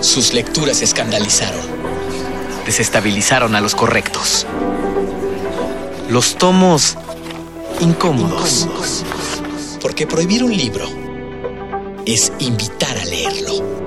Sus 0.00 0.32
lecturas 0.32 0.82
escandalizaron. 0.82 1.60
Desestabilizaron 2.64 3.54
a 3.54 3.60
los 3.60 3.74
correctos. 3.74 4.46
Los 6.08 6.36
tomos 6.36 6.96
incómodos. 7.80 8.68
Porque 9.80 10.06
prohibir 10.06 10.44
un 10.44 10.56
libro 10.56 10.86
es 12.06 12.32
invitar 12.38 12.96
a 12.96 13.04
leerlo. 13.04 13.80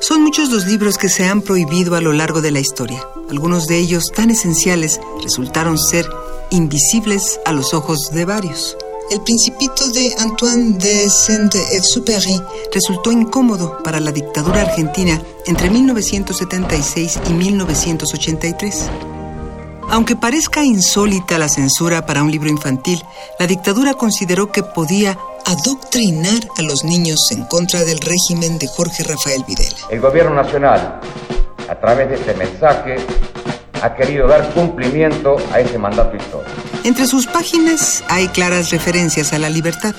Son 0.00 0.22
muchos 0.22 0.50
los 0.50 0.66
libros 0.66 0.98
que 0.98 1.08
se 1.08 1.26
han 1.26 1.42
prohibido 1.42 1.96
a 1.96 2.00
lo 2.00 2.12
largo 2.12 2.40
de 2.40 2.52
la 2.52 2.60
historia. 2.60 3.04
Algunos 3.28 3.66
de 3.66 3.78
ellos, 3.78 4.12
tan 4.14 4.30
esenciales, 4.30 5.00
resultaron 5.22 5.78
ser 5.78 6.08
invisibles 6.50 7.40
a 7.44 7.52
los 7.52 7.74
ojos 7.74 8.10
de 8.12 8.24
varios. 8.24 8.76
El 9.08 9.20
Principito 9.20 9.88
de 9.90 10.12
Antoine 10.18 10.78
de 10.78 11.08
Saint-Exupéry 11.08 12.42
resultó 12.74 13.12
incómodo 13.12 13.80
para 13.84 14.00
la 14.00 14.10
dictadura 14.10 14.62
argentina 14.62 15.22
entre 15.46 15.70
1976 15.70 17.20
y 17.28 17.32
1983. 17.32 18.90
Aunque 19.90 20.16
parezca 20.16 20.64
insólita 20.64 21.38
la 21.38 21.48
censura 21.48 22.04
para 22.04 22.24
un 22.24 22.32
libro 22.32 22.50
infantil, 22.50 23.00
la 23.38 23.46
dictadura 23.46 23.94
consideró 23.94 24.50
que 24.50 24.64
podía 24.64 25.16
adoctrinar 25.44 26.40
a 26.58 26.62
los 26.62 26.82
niños 26.82 27.28
en 27.30 27.44
contra 27.44 27.84
del 27.84 28.00
régimen 28.00 28.58
de 28.58 28.66
Jorge 28.66 29.04
Rafael 29.04 29.44
Videla. 29.46 29.76
El 29.88 30.00
gobierno 30.00 30.34
nacional, 30.34 31.00
a 31.68 31.74
través 31.76 32.08
de 32.08 32.16
este 32.16 32.34
mensaje, 32.34 32.96
ha 33.86 33.94
querido 33.94 34.26
dar 34.26 34.52
cumplimiento 34.52 35.36
a 35.52 35.60
ese 35.60 35.78
mandato 35.78 36.16
histórico. 36.16 36.50
Entre 36.82 37.06
sus 37.06 37.26
páginas 37.26 38.02
hay 38.08 38.26
claras 38.28 38.70
referencias 38.70 39.32
a 39.32 39.38
la 39.38 39.48
libertad. 39.48 39.94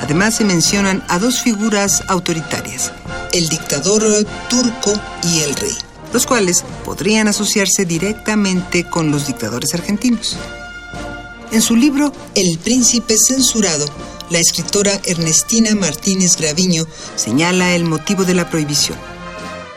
Además 0.00 0.34
se 0.34 0.44
mencionan 0.44 1.04
a 1.08 1.18
dos 1.18 1.40
figuras 1.40 2.02
autoritarias, 2.08 2.92
el 3.32 3.48
dictador 3.48 4.02
turco 4.48 4.92
y 5.22 5.40
el 5.40 5.54
rey, 5.54 5.76
los 6.12 6.26
cuales 6.26 6.64
podrían 6.84 7.28
asociarse 7.28 7.84
directamente 7.84 8.84
con 8.84 9.10
los 9.12 9.26
dictadores 9.26 9.72
argentinos. 9.74 10.36
En 11.52 11.62
su 11.62 11.76
libro 11.76 12.12
El 12.34 12.58
príncipe 12.58 13.14
censurado, 13.16 13.86
la 14.30 14.38
escritora 14.38 15.00
Ernestina 15.04 15.74
Martínez 15.74 16.36
Graviño 16.36 16.86
señala 17.14 17.74
el 17.74 17.84
motivo 17.84 18.24
de 18.24 18.34
la 18.34 18.50
prohibición 18.50 18.98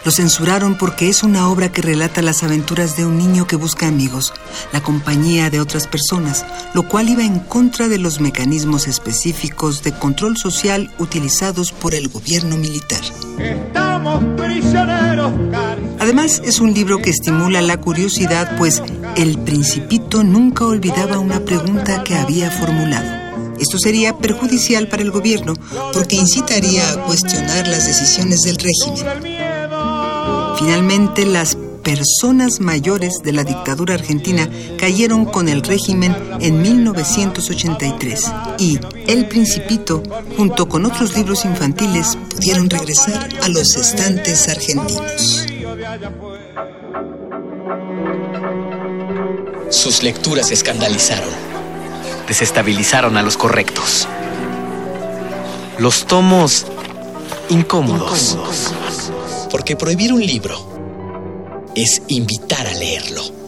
lo 0.03 0.11
censuraron 0.11 0.77
porque 0.77 1.09
es 1.09 1.23
una 1.23 1.47
obra 1.49 1.71
que 1.71 1.81
relata 1.81 2.21
las 2.21 2.44
aventuras 2.44 2.97
de 2.97 3.05
un 3.05 3.17
niño 3.17 3.47
que 3.47 3.55
busca 3.55 3.88
amigos, 3.88 4.33
la 4.73 4.81
compañía 4.81 5.49
de 5.49 5.59
otras 5.59 5.88
personas, 5.88 6.45
lo 6.73 6.88
cual 6.88 7.09
iba 7.09 7.23
en 7.23 7.39
contra 7.39 7.88
de 7.88 7.97
los 7.97 8.19
mecanismos 8.19 8.88
específicos 8.88 9.83
de 9.83 9.91
control 9.91 10.38
social 10.38 10.91
utilizados 10.97 11.71
por 11.71 11.93
el 11.93 12.08
gobierno 12.08 12.58
militar. 12.58 13.02
Estamos 13.38 14.23
prisioneros. 14.38 15.31
Además, 15.99 16.41
es 16.43 16.59
un 16.59 16.73
libro 16.73 16.97
que 16.99 17.11
estimula 17.11 17.61
la 17.61 17.77
curiosidad, 17.77 18.58
pues 18.58 18.81
el 19.15 19.38
principito 19.39 20.23
nunca 20.23 20.65
olvidaba 20.65 21.19
una 21.19 21.41
pregunta 21.41 22.03
que 22.03 22.15
había 22.15 22.49
formulado. 22.49 23.21
Esto 23.59 23.77
sería 23.77 24.17
perjudicial 24.17 24.88
para 24.88 25.03
el 25.03 25.11
gobierno 25.11 25.53
porque 25.93 26.15
incitaría 26.15 26.89
a 26.89 27.05
cuestionar 27.05 27.67
las 27.67 27.86
decisiones 27.86 28.41
del 28.41 28.55
régimen. 28.55 29.30
Finalmente, 30.62 31.26
las 31.26 31.58
personas 31.81 32.59
mayores 32.59 33.16
de 33.23 33.31
la 33.31 33.44
dictadura 33.44 33.95
argentina 33.95 34.48
cayeron 34.78 35.26
con 35.26 35.50
el 35.50 35.64
régimen 35.64 36.16
en 36.40 36.62
1983 36.62 38.31
y 38.59 38.80
El 39.08 39.28
Principito, 39.28 40.04
junto 40.38 40.70
con 40.70 40.86
otros 40.86 41.17
libros 41.17 41.45
infantiles, 41.45 42.16
pudieron 42.30 42.70
regresar 42.70 43.28
a 43.42 43.50
los 43.50 43.76
estantes 43.76 44.48
argentinos. 44.50 45.48
Sus 49.71 50.04
lecturas 50.04 50.52
escandalizaron. 50.52 51.30
Desestabilizaron 52.27 53.17
a 53.17 53.23
los 53.23 53.36
correctos. 53.36 54.08
Los 55.80 56.05
tomos 56.05 56.67
incómodos. 57.50 58.38
Porque 59.52 59.76
prohibir 59.76 60.14
un 60.14 60.26
libro 60.26 60.58
es 61.76 62.02
invitar 62.08 62.66
a 62.66 62.73
leerlo. 62.73 63.40